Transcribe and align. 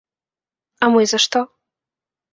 А 0.83 0.89
мы 0.95 1.05
за 1.11 1.19
што? 1.27 1.39